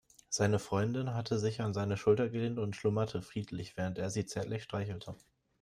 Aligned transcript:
Seine 0.29 0.57
Freundin 0.57 1.13
hatte 1.13 1.37
sich 1.37 1.61
an 1.61 1.75
seine 1.75 1.95
Schulter 1.95 2.27
gelehnt 2.29 2.57
und 2.57 2.75
schlummerte 2.75 3.21
friedlich, 3.21 3.77
während 3.77 3.99
er 3.99 4.09
sie 4.09 4.25
zärtlich 4.25 4.63
streichelte. 4.63 5.13